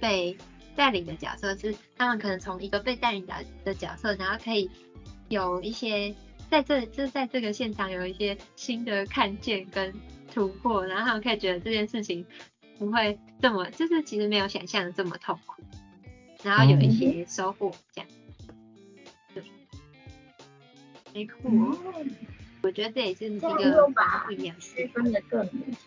[0.01, 0.37] 被
[0.81, 4.67] 带领的角色，是他们可能从一个被带领的的角色，然后可以
[5.29, 6.11] 有一些
[6.49, 9.93] 在这就是在这个现场有一些新的看见跟
[10.33, 12.25] 突破，然后他们可以觉得这件事情
[12.79, 15.61] 不会这么，就是其实没有想象的这么痛苦，
[16.41, 18.09] 然后有一些收获这样。
[19.35, 19.43] 对，
[21.13, 21.35] 没错。
[22.63, 23.87] 我觉得这也是一个
[24.25, 25.77] 不一样区分的更明显。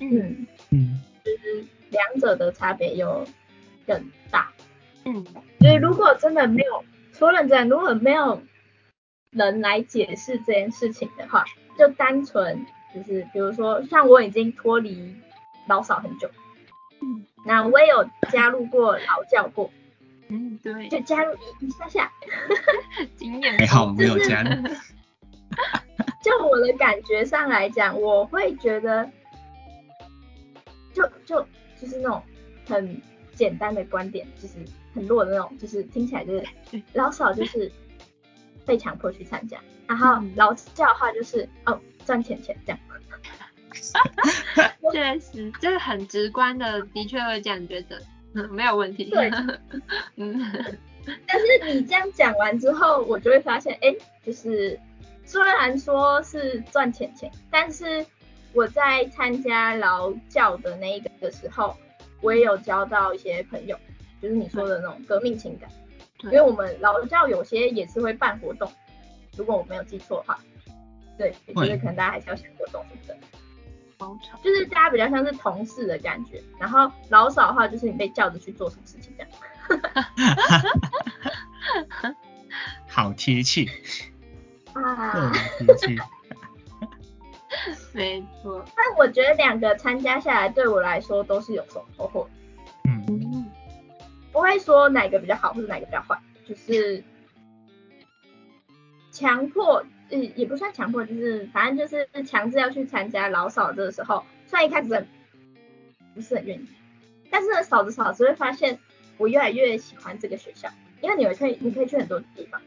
[0.00, 3.24] 嗯嗯，就是两者的差别又
[3.86, 4.52] 更大。
[5.04, 5.24] 嗯，
[5.60, 8.42] 所以如果真的没有说认真，如果没有
[9.30, 11.44] 人来解释这件事情的话，
[11.78, 15.14] 就单纯就是比如说像我已经脱离
[15.66, 16.30] 老少很久，
[17.02, 19.70] 嗯，那我也有加入过劳教过，
[20.28, 22.12] 嗯对，就加入一下下，
[23.16, 23.58] 经验。
[23.58, 24.50] 还好没有加入。
[26.22, 29.08] 就我的感觉上来讲，我会觉得，
[30.94, 31.46] 就就
[31.78, 32.22] 就是那种
[32.66, 33.02] 很
[33.34, 34.54] 简单的观点，就是
[34.94, 36.44] 很弱的那种，就是听起来就是
[36.94, 37.70] 老少就是
[38.64, 42.78] 被强迫去参加， 然后劳教的话就是哦赚钱钱这样。
[44.92, 48.00] 确实，这是很直观的，的确会这样觉得，
[48.34, 49.04] 嗯没有问题。
[49.06, 49.30] 对，
[50.16, 50.40] 嗯。
[51.26, 53.94] 但是你这样讲完之后，我就会发现，哎，
[54.24, 54.78] 就是
[55.26, 58.06] 虽然说是赚钱钱，但是
[58.52, 61.76] 我在参加劳教的那一个的时候，
[62.24, 63.78] 我也有交到一些朋友，
[64.20, 65.70] 就是你说的那种革命情感。
[66.22, 68.72] 因为我们老教有些也是会办活动，
[69.36, 70.40] 如果我没有记错的话，
[71.18, 73.28] 对，就是可能大家还是要想活动什么的。
[74.42, 79.30] 就是大家比较像是同事的感觉，然后老少的话就是你被叫着去做什么事情这样。
[82.88, 83.66] 好贴切
[84.72, 85.96] 啊，贴切，
[87.92, 88.64] 没错。
[88.76, 92.28] 但我觉得两个参加下来对我来说都是有收获。
[92.84, 93.50] 嗯，
[94.32, 97.02] 不会说哪个比较好或者哪个比较坏，就是
[99.10, 99.84] 强迫。
[100.10, 105.06] 嗯，也不算强迫，就是反正就是强制要去参加老嫂这个时候，虽然一开始
[106.14, 106.68] 不是很愿意，
[107.30, 108.78] 但是嫂子嫂子会发现
[109.16, 110.68] 我越来越喜欢这个学校，
[111.00, 112.60] 因为你们可以你可以去很多地方，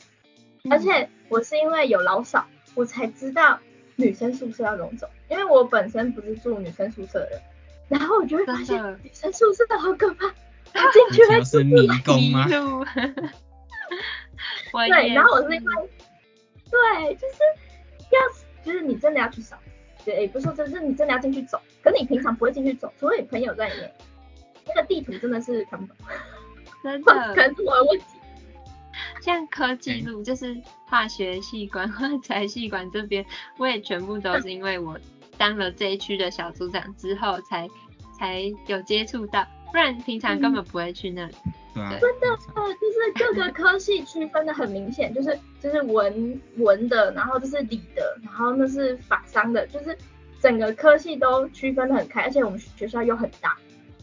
[0.71, 3.59] 而且我是因为有老嫂，我才知道
[3.97, 7.41] 女生宿舍要怎么走，因为我本身不是住女生宿舍的人，
[7.89, 10.33] 然后我就会发现女生宿舍好可怕，
[10.91, 12.47] 进去会是迷宫吗？
[14.71, 15.89] 对，然后我是因为。
[16.69, 17.37] 对，就是
[18.11, 18.19] 要，
[18.61, 19.57] 就是你真的要去扫，
[20.03, 23.89] 对，也不是说真是你真的要进去走，可是你平常不会进去走，除非你朋友在里面，
[24.67, 25.95] 那个地图真的是看不懂，
[26.83, 28.05] 真的， 可能是我的问题。
[29.21, 33.25] 像科技路，就是化学系管、材系管这边，
[33.57, 34.97] 我也全部都是因为我
[35.37, 37.67] 当了这一区的小组长之后，才
[38.17, 41.33] 才有接触到，不然平常根本不会去那里。
[41.73, 49.95] 对真的，就是各个科系区分的很明显，就是就是文文的，然后就是理的，然后那是法商的，就是
[50.39, 53.55] 整个科系都区分的很开，而且我们学校又很大，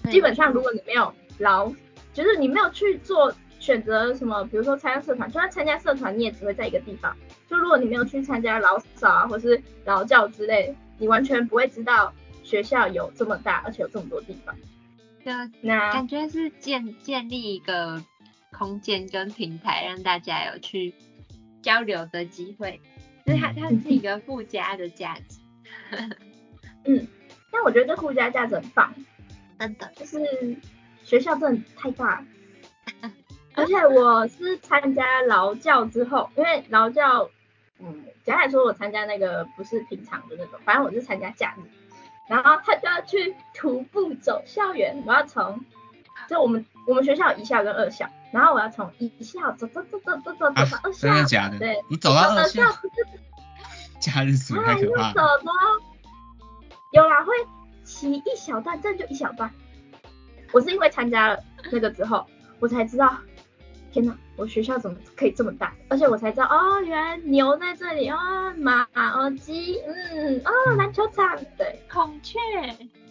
[0.08, 1.68] 基本上如果你没有劳，
[2.12, 7.16] 就是你没有去做选择什么，比如说参加社团，就算参加社团，你也只会在一个地方。
[7.48, 14.54] 就如果你没有去参加劳少啊，或是劳教之类，你完全不会知道学校有这么大，而且有这么多地方。
[15.62, 18.04] 那感觉是建建立一个
[18.52, 20.92] 空间跟平台，让大家有去
[21.62, 22.78] 交流的机会，
[23.24, 25.38] 就是它它是一个附加的价值。
[26.84, 27.08] 嗯，
[27.50, 28.92] 但我觉得这附加价值很棒，
[29.58, 30.18] 真的，就是
[31.02, 32.22] 学校真的太大，
[33.56, 37.30] 而且我是参加劳教之后，因为劳教，
[37.78, 41.62] 嗯，简单来说，我参加那个不是平常的那种，反正我是参加假日。
[42.28, 45.64] 然后他就要去徒步走校园，我要从，
[46.28, 51.58] 就我们我们学校有一校跟二校，然后我要从一校走走走走走走走到二校，真的假的？
[51.58, 52.62] 对，你走到二校，
[54.00, 55.12] 假日走太可怕。
[55.12, 55.52] 走的，
[56.92, 57.32] 有啦，会
[57.84, 59.50] 骑一小段，这就一小段。
[60.52, 61.38] 我是因为参加了
[61.70, 62.26] 那个之后，
[62.58, 63.16] 我才知道。
[63.94, 65.72] 天哪，我学校怎么可以这么大？
[65.88, 68.18] 而且我才知道哦，原来牛在这里哦，
[68.56, 72.36] 马哦鸡，嗯哦，篮球场，对，孔雀，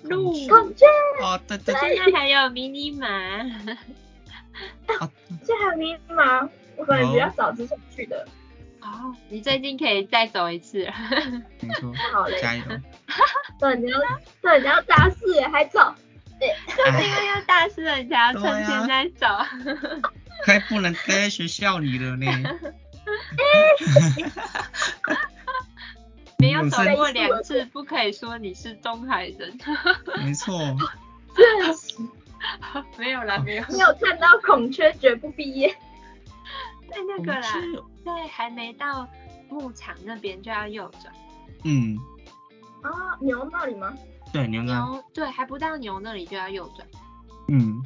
[0.03, 0.85] 鹿，孔雀，
[1.21, 3.07] 哦对对，现在还有迷你马，
[3.47, 3.77] 现
[5.41, 6.41] 在还有迷你马，
[6.75, 8.27] 我可能比较早之前去的。
[8.81, 10.79] 哦，你最近可以再走一次。
[11.61, 12.63] 没错，好嘞，加油。
[13.57, 13.97] 对，你要
[14.41, 15.95] 对你要大四还走，
[16.37, 19.25] 对，就是 因为要大四了，你才要趁现在走。
[20.45, 22.25] 还不能待在学校里了呢。
[26.37, 29.57] 没有走过两次，不可以说你是东海人。
[30.23, 30.59] 没错。
[32.97, 33.63] 没有啦，没有。
[33.69, 35.69] 没有看到孔雀绝不毕业。
[36.89, 37.41] 在那个啦，
[38.05, 39.07] 在还没到
[39.49, 41.13] 牧场那边就要右转。
[41.63, 41.97] 嗯。
[42.81, 43.93] 啊，牛那里吗？
[44.33, 44.73] 对，牛那。
[44.73, 46.85] 牛对，还不到牛那里就要右转。
[47.47, 47.81] 嗯。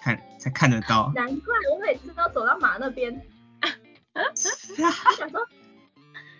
[0.00, 3.20] 看才看得到，难怪我每次都走到马那边，
[5.16, 5.48] 想说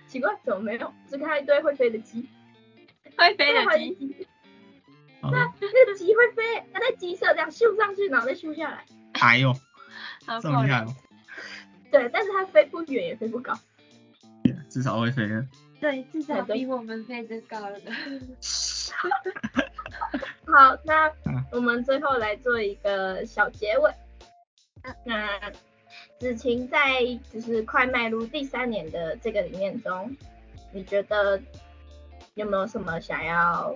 [0.07, 2.29] 奇怪怎么没有，只看到一堆会飞的鸡，
[3.17, 3.61] 会飞的
[3.97, 4.27] 鸡，
[5.23, 9.55] 那那个鸡会飞，它在鸡舍这样咻上去，然后再咻下来，哎呦，
[10.43, 10.95] 这么厉害哦，
[11.91, 13.59] 对，但是它飞不远也飞不高，
[14.69, 15.47] 至少会飞的，
[15.81, 17.79] 对，至少比我们飞得高了。
[20.47, 21.11] 好，那
[21.51, 23.91] 我们最后来做一个小结尾。
[25.05, 25.41] 那
[26.19, 30.15] 子晴在就是快迈入第三年的这个里面中，
[30.73, 31.41] 你觉得
[32.35, 33.75] 有没有什么想要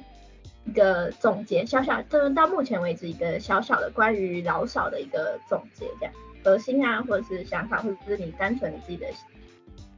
[0.66, 6.14] 一个总结，小小就是到目前为止一个小小的关于老少的一个总结，这样
[6.44, 9.06] 核心啊，或者是想法，或者是你单纯自己的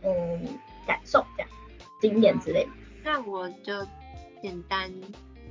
[0.02, 1.50] 嗯感受这样
[2.00, 2.70] 经验之类的。
[3.02, 3.72] 那我就
[4.40, 4.88] 简单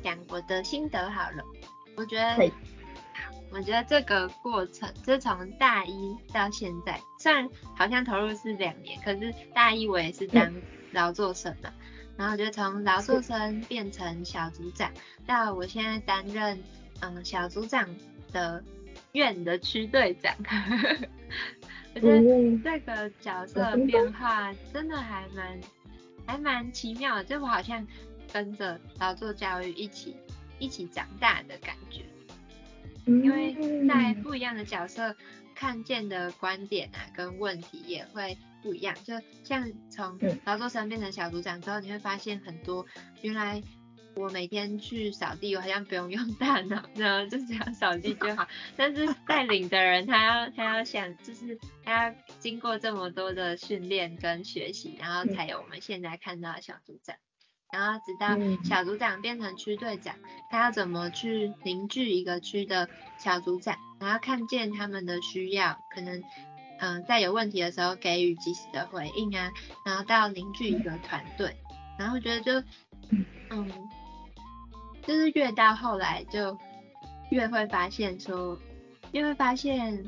[0.03, 1.43] 讲我的心得好了，
[1.95, 2.51] 我觉得。
[3.51, 10.53] 我觉得这个过程，就从大一到现在，虽然好像投入是两年，可是大一我也是当
[10.91, 11.73] 劳作生嘛。
[12.15, 14.91] 然后我觉得从劳作生变成小组长，
[15.25, 16.63] 到我现在担任
[16.99, 17.89] 嗯小组长
[18.31, 18.63] 的
[19.13, 20.31] 院的区队长，
[21.95, 22.21] 我觉得
[22.63, 25.59] 这个角色变化真的还蛮
[26.27, 27.83] 还蛮奇妙的，就我好像
[28.31, 30.15] 跟着劳作教育一起
[30.59, 32.03] 一起长大的感觉。
[33.05, 33.55] 因为
[33.87, 35.15] 在不一样的角色
[35.55, 38.95] 看见的观点啊，跟问题也会不一样。
[39.03, 42.85] 就像从劳作生变成小组长之后，你会发现很多
[43.21, 43.63] 原来
[44.15, 48.47] 我每天去扫地，我好像不用用大脑，然后就只要扫地就好。
[48.75, 57.15] 但是带领的人，他要他要想，就是他要经过这么多的训练跟学习，然后才有我们现在看到的小组长。
[57.71, 60.15] 然后直到小组长变成区队长，
[60.49, 66.23] 他要怎么去凝聚一个区的小组长，然后看见他们的需要，可能
[66.79, 69.51] 嗯在有问题的时候给予及时的回应啊，
[69.85, 71.55] 然后到凝聚一个团队，
[71.97, 72.67] 然后我觉得就
[73.49, 73.71] 嗯。
[75.07, 76.55] 就是越到后来就
[77.31, 78.59] 越会发现说，
[79.11, 80.05] 越会发现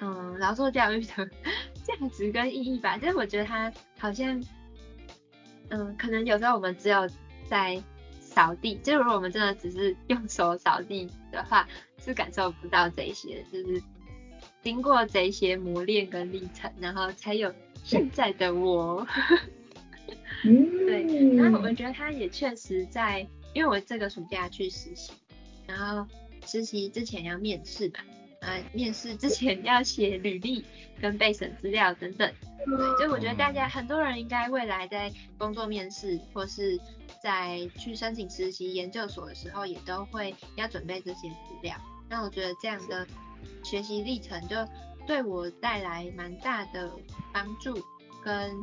[0.00, 1.28] 嗯劳作教育的
[1.84, 4.42] 价值跟意义吧，就是我觉得他好像。
[5.70, 7.08] 嗯，可能有时候我们只有
[7.48, 7.82] 在
[8.20, 13.82] 扫地，就如果我们真的只是用手扫地的话，是感受不到这些，就是
[14.62, 17.52] 经过这些磨练跟历程，然后才有
[17.84, 19.06] 现在的我。
[20.42, 25.12] 对，然后我觉得他也确实在，因为我这个暑假去实习，
[25.66, 26.06] 然后
[26.46, 27.94] 实习之前要面试嘛。
[28.40, 30.64] 呃，面试之前要写履历
[31.00, 32.32] 跟备审资料等等，
[32.64, 36.78] 对，就我觉得大家很多人应该未来在工作面试或是
[37.20, 41.76] 在去申请实习研究所的时候，也都会要准备这些资料。
[42.08, 43.04] 那我觉得这样的
[43.64, 44.56] 学习历程就
[45.04, 46.90] 对我带来蛮大的
[47.32, 47.76] 帮助，
[48.22, 48.54] 跟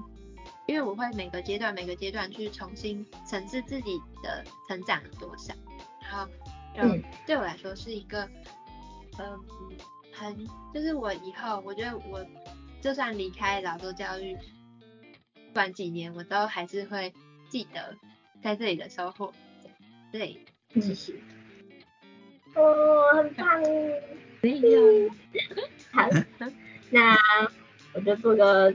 [0.68, 5.54] 因为我会每个阶段每个阶段去重新审视自己的成长有多少，
[6.02, 6.26] 然后
[6.74, 8.26] 就对我来说是一个。
[9.18, 9.40] 嗯，
[10.12, 10.36] 很
[10.74, 12.26] 就是我以后，我觉得我
[12.82, 14.38] 就算离开老州教育，
[15.54, 17.14] 短几年，我都还是会
[17.50, 17.96] 记得
[18.44, 19.32] 在这里的收获。
[20.12, 20.38] 对，
[20.74, 21.14] 谢谢。
[22.56, 23.62] 哦，很棒。
[24.42, 25.10] 没有。
[25.92, 26.08] 好，
[26.90, 27.18] 那
[27.94, 28.74] 我就做个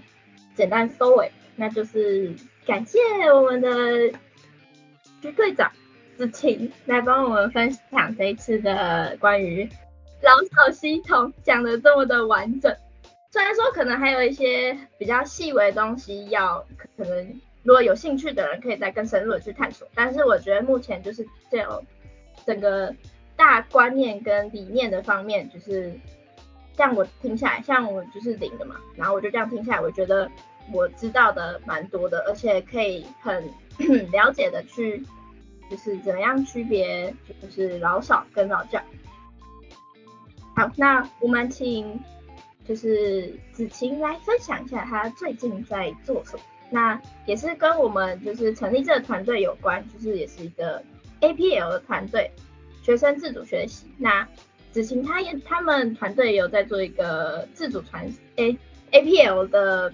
[0.54, 2.34] 简单收尾，那就是
[2.66, 2.98] 感谢
[3.32, 4.12] 我们的
[5.22, 5.70] 徐队长
[6.16, 9.68] 子晴来帮我们分享这一次的关于。
[10.22, 12.76] 老少系统讲的这么的完整，
[13.30, 16.64] 虽然说可能还有一些比较细微的东西要，
[16.96, 21.84] 可能如果有兴趣的人可以再更深入的去探索，但是我觉得目前就是这种
[22.44, 22.94] 整个
[23.36, 25.92] 大观念跟理念的方面，就是
[26.76, 30.30] 像我听下来，像我就是零的嘛，然后我就这样听下来，我觉得
[30.72, 33.42] 我知道的蛮多的，而且可以很
[34.12, 35.02] 了解的去，
[35.70, 38.80] 就是怎样区别就是老少跟老教。
[40.60, 41.98] 好，那我们请
[42.68, 46.42] 就是子晴来分享一下她最近在做什么。
[46.68, 50.84] 那也是跟我们就是成立这个团队有关，就是也是一个
[51.22, 52.30] APL 的团队，
[52.82, 53.86] 学生自主学习。
[53.96, 54.28] 那
[54.70, 58.06] 子晴她也他们团队有在做一个自主传
[58.36, 58.54] A
[58.92, 59.90] APL 的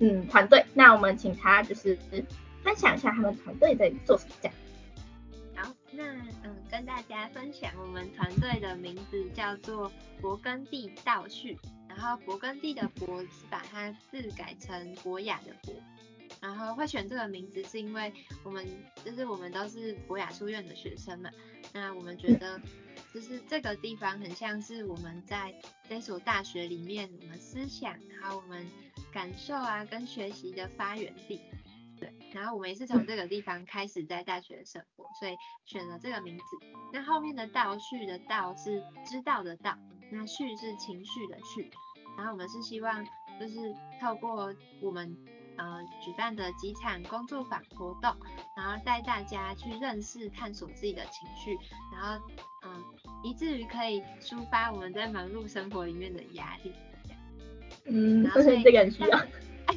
[0.00, 0.66] 嗯团队。
[0.74, 1.96] 那我们请他就是
[2.64, 4.34] 分享一下他们团队在做什么。
[4.42, 4.54] 这样。
[5.54, 6.02] 好，那
[6.42, 6.55] 嗯。
[6.70, 9.90] 跟大家分享，我们团队的名字叫做
[10.20, 11.58] 勃艮第倒叙，
[11.88, 15.74] 然后勃艮第的勃是把它字改成博雅的博，
[16.40, 18.12] 然后会选这个名字是因为
[18.42, 18.66] 我们
[19.04, 21.30] 就是我们都是博雅书院的学生嘛，
[21.72, 22.60] 那我们觉得
[23.14, 25.54] 就是这个地方很像是我们在
[25.88, 28.66] 这所大学里面，我们思想还有我们
[29.12, 31.40] 感受啊跟学习的发源地。
[32.36, 36.44] 对，然后我们也是从这个地方开始在大学生活，所以选了这个名字。
[36.92, 39.76] 那后面的道”序的倒是知道的道，
[40.10, 41.70] 那序是情绪的序。
[42.16, 43.04] 然后我们是希望
[43.40, 45.16] 就是透过我们
[45.56, 48.14] 呃举办的几场工作坊活动，
[48.56, 51.58] 然后带大家去认识、探索自己的情绪，
[51.92, 52.26] 然后
[52.64, 52.84] 嗯
[53.22, 56.72] 以至于可以抒发我们在忙碌生活里面的压力。
[57.84, 59.18] 嗯，所以这个很需要。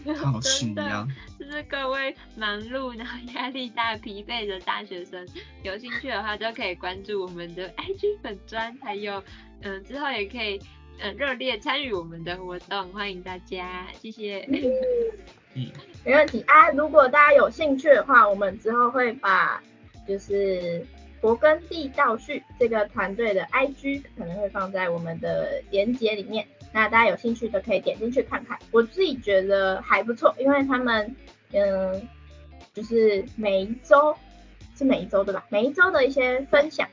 [0.16, 1.08] 好需要。
[1.40, 5.28] 就是各位忙碌然后压力大、疲惫的大学生，
[5.64, 9.24] 有兴趣的话都可以关注我们的 IG 粉专，还有
[9.62, 10.60] 嗯之后也可以
[11.00, 14.48] 嗯热烈参与我们的活动，欢迎大家，谢谢。
[15.56, 15.72] 嗯，
[16.06, 16.70] 没问题啊。
[16.72, 19.62] 如果大家有兴趣的话，我们之后会把
[20.08, 20.86] 就是
[21.22, 26.46] 勃艮第倒叙这个团队的 IG 可能会放在我们的连接里面。
[26.72, 31.16] 那大家有兴趣的可以点进去看看，我自己觉得还不错，因为他们
[31.52, 32.08] 嗯，
[32.74, 34.16] 就是每一周
[34.78, 35.44] 是每一周对吧？
[35.50, 36.88] 每一周的一些分享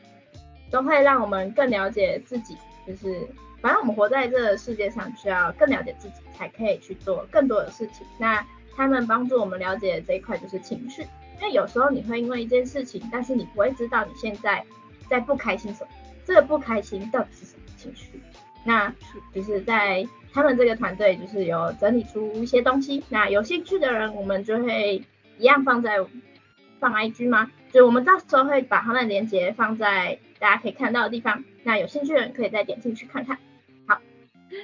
[0.71, 2.57] 都会让我们更了解自己，
[2.87, 3.27] 就是
[3.61, 8.07] 反正我们活在这个世界上，需要更了解自己，才可以去做更多的事情。
[8.19, 11.03] 那他们帮助我们了解这一块就是情绪，
[11.41, 14.65] 因为有时候你会因为一件事情，但是你不会知道你现在
[15.09, 15.91] 在不开心什么，
[16.25, 18.23] 这个不开心到底是什么情绪。
[18.67, 18.93] 那
[19.33, 23.03] 就是在他们这个团队，就是有整理出一些东西。
[23.09, 25.03] 那有兴趣的人，我们就会
[25.39, 25.97] 一样放在
[26.79, 27.51] 放 IG 吗？
[27.73, 31.45] 就我们到时候会把他们链接放在大家可以看到的地方。
[31.63, 33.39] 那有兴趣的人可以再点进去看看。
[33.87, 34.01] 好，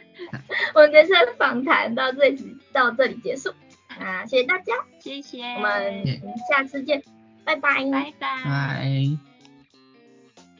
[0.74, 3.52] 我们这次访谈到这里到这里结束。
[4.00, 6.04] 那谢谢大家，谢谢，我们
[6.48, 7.02] 下次见，
[7.44, 9.31] 拜拜，拜拜。